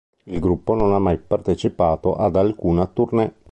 Il 0.23 0.39
gruppo 0.39 0.73
non 0.73 0.93
ha 0.93 0.97
mai 0.97 1.19
partecipato 1.19 2.15
ad 2.15 2.35
alcuna 2.35 2.87
tournée. 2.87 3.33